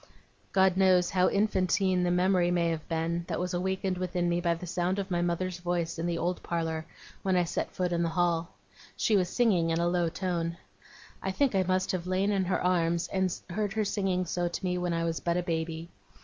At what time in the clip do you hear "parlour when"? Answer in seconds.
6.41-7.35